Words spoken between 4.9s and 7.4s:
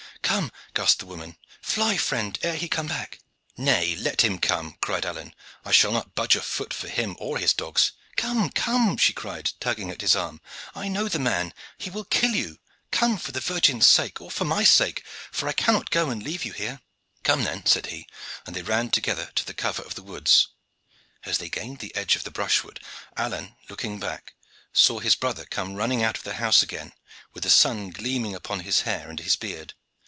Alleyne. "I shall not budge a foot for him or